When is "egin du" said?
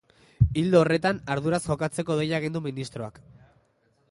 2.43-2.67